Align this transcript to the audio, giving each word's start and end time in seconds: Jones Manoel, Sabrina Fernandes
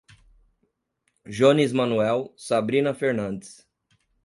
Jones 1.39 1.71
Manoel, 1.81 2.25
Sabrina 2.47 2.91
Fernandes 3.03 3.55